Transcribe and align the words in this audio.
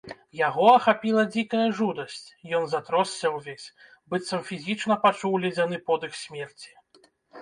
Яго 0.47 0.63
ахапіла 0.77 1.23
дзікая 1.33 1.65
жудасць, 1.81 2.23
ён 2.59 2.63
затросся 2.71 3.33
ўвесь, 3.35 3.67
быццам 4.15 4.41
фізічна 4.49 4.95
пачуў 5.05 5.37
ледзяны 5.45 5.77
подых 5.91 6.11
смерці. 6.25 6.71